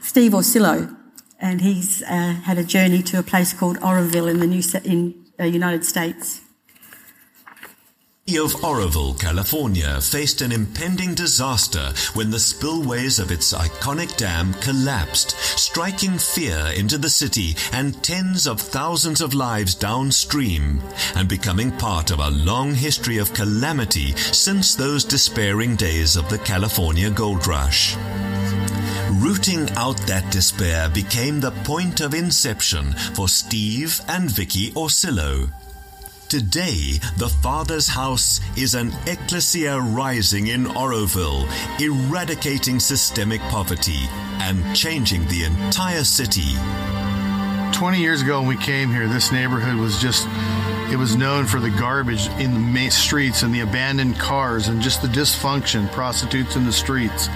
[0.00, 0.94] Steve Orsillo.
[1.38, 5.26] And he's uh, had a journey to a place called Oroville in the New, in,
[5.38, 6.40] uh, United States
[8.34, 15.30] of Oroville, California faced an impending disaster when the spillways of its iconic dam collapsed,
[15.56, 20.82] striking fear into the city and tens of thousands of lives downstream,
[21.14, 26.38] and becoming part of a long history of calamity since those despairing days of the
[26.38, 27.96] California gold rush.
[29.16, 35.50] Rooting out that despair became the point of inception for Steve and Vicky Orsillo
[36.28, 41.46] Today, the Father's house is an ekklesia rising in Oroville,
[41.78, 44.08] eradicating systemic poverty
[44.40, 46.56] and changing the entire city.
[47.78, 50.26] 20 years ago when we came here, this neighborhood was just,
[50.90, 54.80] it was known for the garbage in the main streets and the abandoned cars and
[54.80, 57.28] just the dysfunction, prostitutes in the streets.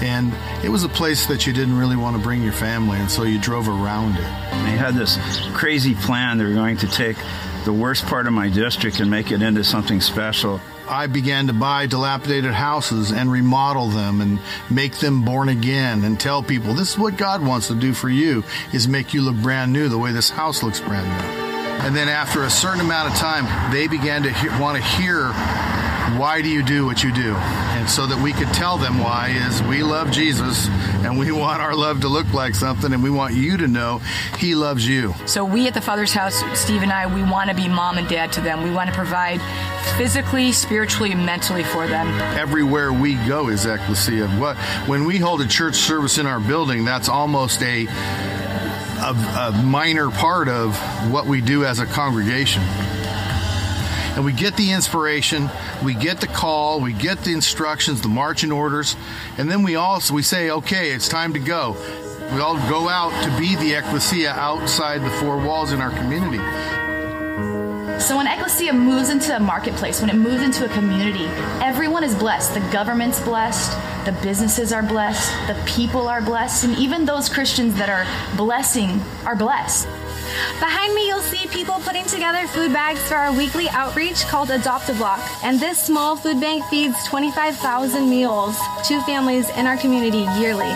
[0.00, 0.32] And
[0.62, 3.22] it was a place that you didn't really want to bring your family, and so
[3.22, 4.22] you drove around it.
[4.22, 5.18] They had this
[5.54, 6.36] crazy plan.
[6.36, 7.16] They were going to take
[7.64, 10.60] the worst part of my district and make it into something special.
[10.86, 14.38] I began to buy dilapidated houses and remodel them and
[14.70, 18.08] make them born again and tell people this is what God wants to do for
[18.08, 18.42] you
[18.72, 21.47] is make you look brand new the way this house looks brand new.
[21.80, 25.32] And then after a certain amount of time, they began to he- want to hear
[26.16, 27.34] why do you do what you do?
[27.34, 30.66] And so that we could tell them why is we love Jesus
[31.04, 34.00] and we want our love to look like something and we want you to know
[34.38, 35.14] he loves you.
[35.26, 38.08] So we at the Father's House, Steve and I, we want to be mom and
[38.08, 38.62] dad to them.
[38.62, 39.40] We want to provide
[39.96, 42.06] physically, spiritually, and mentally for them.
[42.38, 44.38] Everywhere we go is ekklesia.
[44.38, 44.56] What
[44.88, 47.86] when we hold a church service in our building, that's almost a
[48.98, 50.76] a, a minor part of
[51.10, 52.62] what we do as a congregation.
[54.16, 55.48] And we get the inspiration,
[55.84, 58.96] we get the call, we get the instructions, the marching orders,
[59.36, 61.76] and then we also we say, okay, it's time to go.
[62.32, 66.38] We all go out to be the ekklesia outside the four walls in our community.
[67.98, 71.24] So when Ekklesia moves into a marketplace, when it moves into a community,
[71.60, 72.54] everyone is blessed.
[72.54, 73.72] The government's blessed,
[74.04, 79.00] the businesses are blessed, the people are blessed, and even those Christians that are blessing
[79.26, 79.86] are blessed.
[80.60, 84.88] Behind me, you'll see people putting together food bags for our weekly outreach called Adopt
[84.90, 85.20] a Block.
[85.42, 90.72] And this small food bank feeds 25,000 meals to families in our community yearly.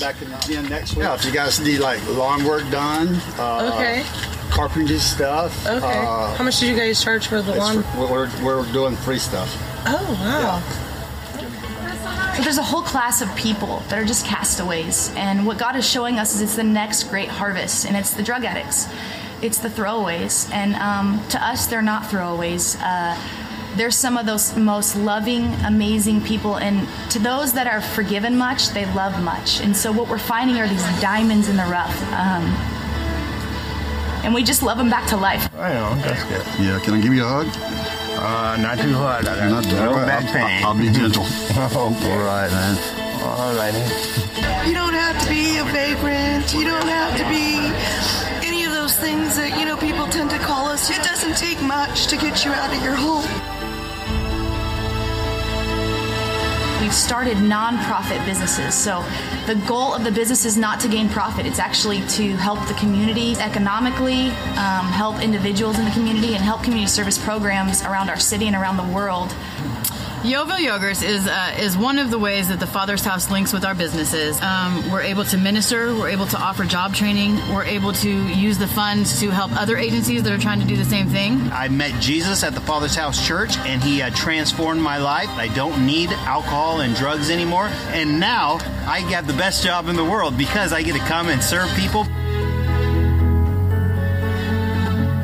[0.00, 1.04] Back in again next week.
[1.04, 4.04] Yeah, if you guys need like lawn work done, uh, Okay.
[4.50, 5.66] Carpentry stuff.
[5.66, 5.76] Okay.
[5.86, 8.10] Uh, How much did you guys charge for the it's- lawn?
[8.10, 9.54] We're, we're doing free stuff.
[9.86, 10.60] Oh wow.
[12.36, 15.84] So there's a whole class of people that are just castaways, and what God is
[15.88, 18.86] showing us is it's the next great harvest, and it's the drug addicts,
[19.42, 22.76] it's the throwaways, and um, to us they're not throwaways.
[22.80, 23.18] Uh,
[23.76, 28.68] they're some of those most loving, amazing people, and to those that are forgiven much,
[28.68, 29.60] they love much.
[29.60, 32.44] And so what we're finding are these diamonds in the rough, um,
[34.28, 35.48] and we just love them back to life.
[35.54, 36.44] Right on, that's good.
[36.60, 37.46] Yeah, can I give you a hug?
[37.48, 39.24] Uh, not too hard.
[39.24, 40.06] Not too no hard.
[40.06, 40.62] back I'll, pain.
[40.62, 41.24] I'll, I'll be gentle.
[41.24, 41.56] okay.
[42.12, 42.76] All right, man.
[43.24, 43.80] All righty.
[44.68, 46.52] You don't have to be a vagrant.
[46.52, 47.56] You don't have to be
[48.46, 50.90] any of those things that you know people tend to call us.
[50.90, 53.57] It doesn't take much to get you out of your home.
[56.80, 58.72] We've started nonprofit businesses.
[58.72, 59.04] So
[59.46, 61.44] the goal of the business is not to gain profit.
[61.44, 66.62] It's actually to help the community economically, um, help individuals in the community, and help
[66.62, 69.34] community service programs around our city and around the world.
[70.24, 73.64] Yeovil Yogurts is uh, is one of the ways that the Father's House links with
[73.64, 74.40] our businesses.
[74.42, 78.58] Um, we're able to minister, we're able to offer job training, we're able to use
[78.58, 81.40] the funds to help other agencies that are trying to do the same thing.
[81.52, 85.28] I met Jesus at the Father's House Church, and he uh, transformed my life.
[85.30, 88.58] I don't need alcohol and drugs anymore, and now
[88.88, 91.70] I got the best job in the world because I get to come and serve
[91.76, 92.06] people.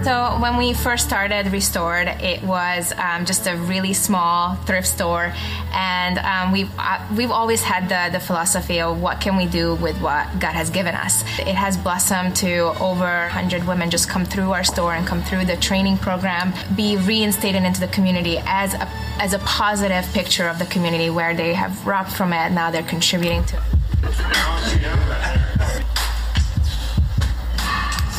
[0.05, 5.33] So when we first started Restored, it was um, just a really small thrift store,
[5.73, 9.77] and um, we've uh, we've always had the the philosophy of what can we do
[9.77, 11.23] with what God has given us.
[11.39, 15.47] It has blossomed to over 100 women just come through our store and come through
[15.47, 18.87] the training program, be reinstated into the community as a
[19.19, 22.53] as a positive picture of the community where they have robbed from it.
[22.53, 25.54] Now they're contributing to.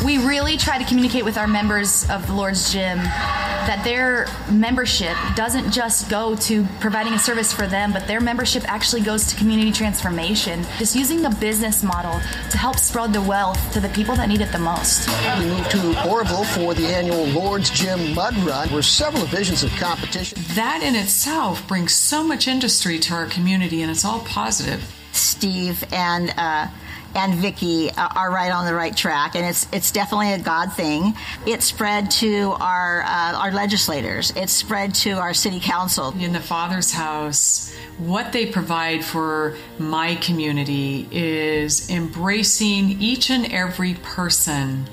[0.04, 5.16] We really try to communicate with our members of the Lord's Gym that their membership
[5.34, 9.36] doesn't just go to providing a service for them, but their membership actually goes to
[9.36, 10.64] community transformation.
[10.78, 12.20] Just using the business model
[12.50, 15.08] to help spread the wealth to the people that need it the most.
[15.38, 19.70] We moved to Oroville for the annual Lord's Gym Mud Run, where several divisions of
[19.76, 20.38] competition.
[20.54, 24.92] That in itself brings so much industry to our community, and it's all positive.
[25.12, 26.68] Steve and uh,
[27.16, 31.14] and Vicky are right on the right track, and it's it's definitely a God thing.
[31.46, 34.32] It spread to our uh, our legislators.
[34.36, 36.14] It spread to our city council.
[36.20, 43.94] In the Father's house, what they provide for my community is embracing each and every
[43.94, 44.86] person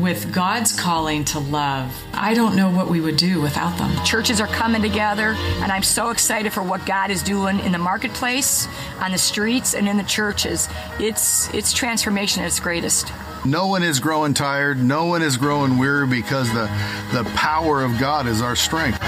[0.00, 1.92] with God's calling to love.
[2.12, 3.92] I don't know what we would do without them.
[4.04, 7.78] Churches are coming together, and I'm so excited for what God is doing in the
[7.78, 8.68] marketplace,
[9.00, 10.68] on the streets, and in the churches.
[10.98, 13.12] It's it's transformation at its greatest.
[13.44, 14.82] No one is growing tired.
[14.82, 16.64] No one is growing weary because the,
[17.12, 19.00] the power of God is our strength.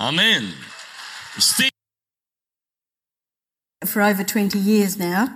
[0.00, 0.52] Amen.
[1.38, 1.73] Steve.
[3.86, 5.28] For over 20 years now.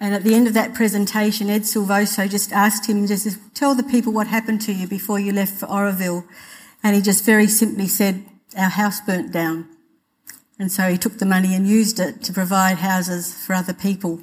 [0.00, 3.84] And at the end of that presentation, Ed Silvoso just asked him, just tell the
[3.84, 6.24] people what happened to you before you left for Oroville.
[6.82, 8.24] And he just very simply said,
[8.56, 9.68] our house burnt down.
[10.58, 14.20] And so he took the money and used it to provide houses for other people.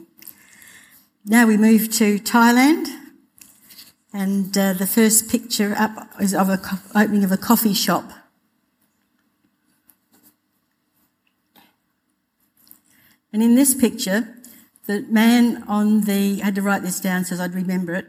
[1.25, 2.87] Now we move to Thailand.
[4.11, 8.11] And uh, the first picture up is of a co- opening of a coffee shop.
[13.31, 14.35] And in this picture,
[14.85, 18.07] the man on the, I had to write this down so I'd remember it.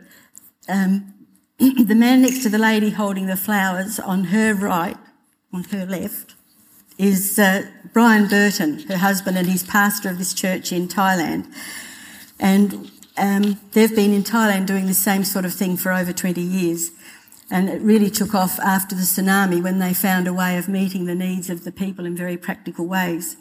[0.69, 1.15] Um,
[1.59, 4.97] the man next to the lady holding the flowers on her right,
[5.53, 6.35] on her left,
[6.97, 7.63] is uh,
[7.93, 11.53] Brian Burton, her husband, and he's pastor of this church in Thailand.
[12.39, 16.41] And um, they've been in Thailand doing the same sort of thing for over 20
[16.41, 16.91] years.
[17.51, 21.05] And it really took off after the tsunami when they found a way of meeting
[21.05, 23.37] the needs of the people in very practical ways.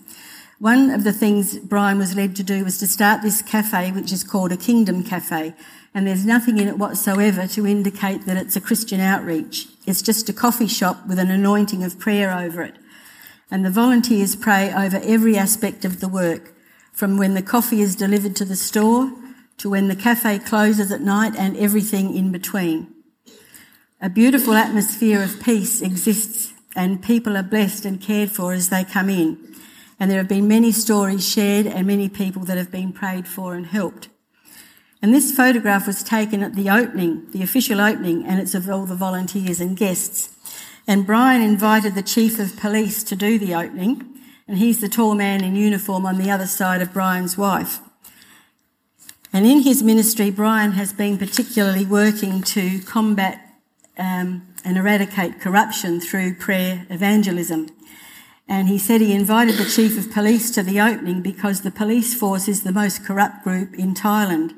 [0.59, 4.11] One of the things Brian was led to do was to start this cafe, which
[4.11, 5.53] is called a Kingdom Cafe.
[5.93, 9.67] And there's nothing in it whatsoever to indicate that it's a Christian outreach.
[9.87, 12.75] It's just a coffee shop with an anointing of prayer over it.
[13.49, 16.53] And the volunteers pray over every aspect of the work,
[16.91, 19.13] from when the coffee is delivered to the store
[19.59, 22.93] to when the cafe closes at night and everything in between.
[24.01, 28.83] A beautiful atmosphere of peace exists and people are blessed and cared for as they
[28.83, 29.48] come in.
[29.99, 33.53] And there have been many stories shared and many people that have been prayed for
[33.53, 34.09] and helped.
[35.01, 38.85] And this photograph was taken at the opening, the official opening, and it's of all
[38.85, 40.35] the volunteers and guests.
[40.87, 44.05] And Brian invited the chief of police to do the opening,
[44.47, 47.79] and he's the tall man in uniform on the other side of Brian's wife.
[49.31, 53.39] And in his ministry, Brian has been particularly working to combat
[53.97, 57.67] um, and eradicate corruption through prayer evangelism.
[58.49, 62.15] And he said he invited the chief of police to the opening because the police
[62.15, 64.55] force is the most corrupt group in Thailand.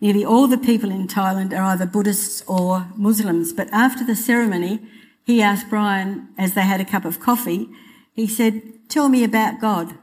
[0.00, 3.52] Nearly all the people in Thailand are either Buddhists or Muslims.
[3.52, 4.78] But after the ceremony,
[5.24, 7.68] he asked Brian, as they had a cup of coffee,
[8.12, 9.98] he said, Tell me about God.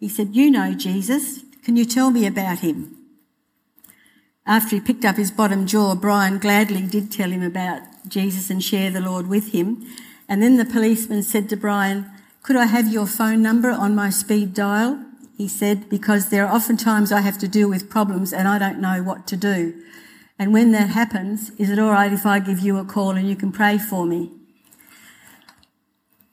[0.00, 1.44] He said, You know Jesus.
[1.64, 2.96] Can you tell me about him?
[4.44, 8.64] After he picked up his bottom jaw, Brian gladly did tell him about Jesus and
[8.64, 9.86] share the Lord with him.
[10.28, 12.10] And then the policeman said to Brian,
[12.48, 15.04] Could I have your phone number on my speed dial?
[15.36, 18.58] He said, Because there are often times I have to deal with problems and I
[18.58, 19.82] don't know what to do.
[20.38, 23.28] And when that happens, is it all right if I give you a call and
[23.28, 24.32] you can pray for me?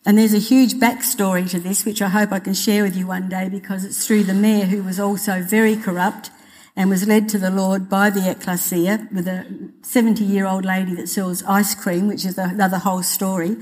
[0.06, 3.08] And there's a huge backstory to this, which I hope I can share with you
[3.08, 6.32] one day because it's through the mayor who was also very corrupt
[6.78, 9.46] and was led to the Lord by the ekklesia with a
[9.82, 13.58] 70 year old lady that sells ice cream, which is another whole story.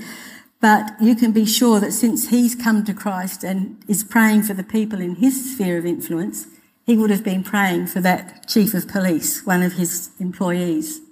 [0.64, 4.54] But you can be sure that since he's come to Christ and is praying for
[4.54, 6.46] the people in his sphere of influence,
[6.86, 11.02] he would have been praying for that chief of police, one of his employees.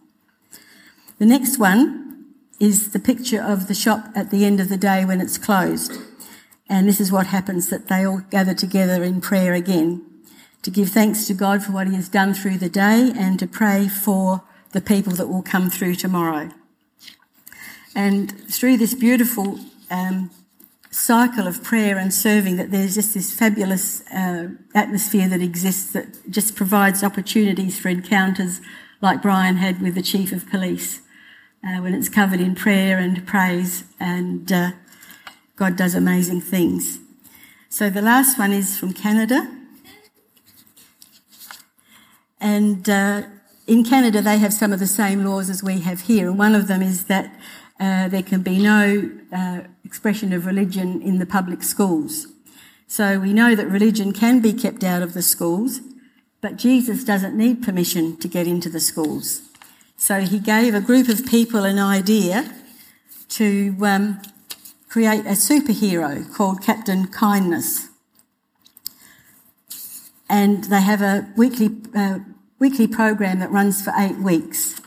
[1.19, 5.05] The next one is the picture of the shop at the end of the day
[5.05, 5.99] when it's closed.
[6.67, 10.03] And this is what happens that they all gather together in prayer again
[10.63, 13.47] to give thanks to God for what he has done through the day and to
[13.47, 16.49] pray for the people that will come through tomorrow.
[17.95, 19.59] And through this beautiful
[19.91, 20.31] um,
[20.91, 26.31] cycle of prayer and serving, that there's just this fabulous uh, atmosphere that exists that
[26.31, 28.61] just provides opportunities for encounters
[29.01, 31.01] like Brian had with the chief of police
[31.65, 34.73] uh, when it's covered in prayer and praise, and uh,
[35.57, 36.99] God does amazing things.
[37.69, 39.51] So the last one is from Canada.
[42.41, 43.23] And uh,
[43.67, 46.29] in Canada, they have some of the same laws as we have here.
[46.29, 47.33] And one of them is that
[47.83, 52.29] uh, there can be no uh, expression of religion in the public schools.
[52.87, 55.81] So we know that religion can be kept out of the schools,
[56.41, 59.43] but Jesus doesn't need permission to get into the schools.
[59.97, 62.55] So he gave a group of people an idea
[63.31, 64.23] to um,
[64.89, 67.89] create a superhero called Captain Kindness.
[70.29, 72.21] And they have a weekly, uh,
[72.61, 74.82] weekly program that runs for eight weeks.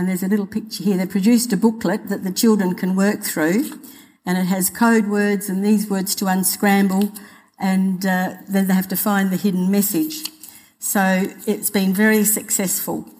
[0.00, 0.96] And there's a little picture here.
[0.96, 3.78] They produced a booklet that the children can work through,
[4.24, 7.12] and it has code words and these words to unscramble,
[7.58, 10.30] and uh, then they have to find the hidden message.
[10.78, 13.10] So it's been very successful,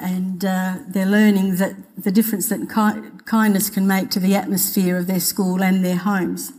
[0.00, 4.96] and uh, they're learning that the difference that ki- kindness can make to the atmosphere
[4.96, 6.50] of their school and their homes.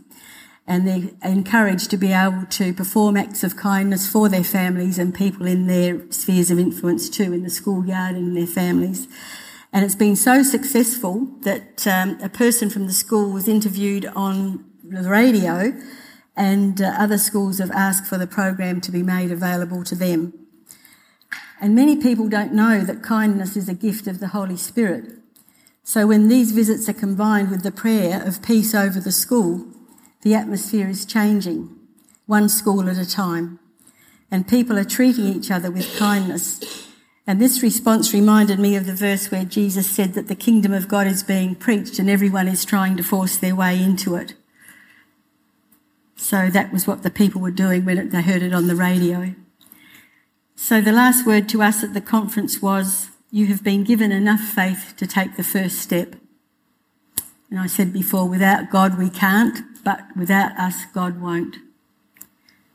[0.71, 5.13] And they're encouraged to be able to perform acts of kindness for their families and
[5.13, 9.05] people in their spheres of influence too, in the schoolyard and in their families.
[9.73, 14.63] And it's been so successful that um, a person from the school was interviewed on
[14.81, 15.77] the radio,
[16.37, 20.33] and uh, other schools have asked for the program to be made available to them.
[21.59, 25.17] And many people don't know that kindness is a gift of the Holy Spirit.
[25.83, 29.67] So when these visits are combined with the prayer of peace over the school,
[30.21, 31.75] the atmosphere is changing,
[32.25, 33.59] one school at a time.
[34.29, 36.89] And people are treating each other with kindness
[37.27, 40.87] and this response reminded me of the verse where Jesus said that the kingdom of
[40.87, 44.33] God is being preached and everyone is trying to force their way into it.
[46.15, 49.33] So that was what the people were doing when they heard it on the radio.
[50.55, 54.41] So the last word to us at the conference was, you have been given enough
[54.41, 56.15] faith to take the first step.
[57.49, 61.57] And I said before, without God we can't, but without us God won't.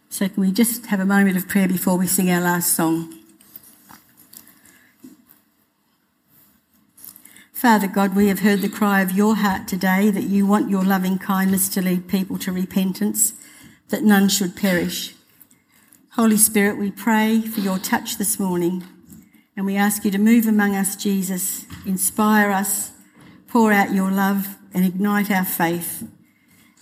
[0.09, 3.13] So can we just have a moment of prayer before we sing our last song?
[7.53, 10.85] Father God, we have heard the cry of your heart today that you want your
[10.85, 13.33] loving kindness to lead people to repentance,
[13.89, 15.15] that none should perish.
[16.13, 18.85] Holy Spirit, we pray for your touch this morning
[19.57, 22.93] and we ask you to move among us, Jesus, inspire us,
[23.49, 26.05] pour out your love and ignite our faith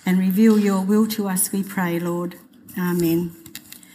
[0.07, 2.37] and reveal your will to us, we pray, Lord.
[2.79, 3.44] Amen.